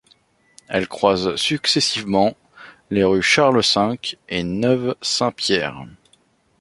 Elle 0.67 0.87
croise 0.87 1.35
successivement 1.35 2.35
les 2.89 3.03
rues 3.03 3.21
Charles-V 3.21 4.17
et 4.29 4.41
Neuve-Saint-Pierre. 4.43 5.85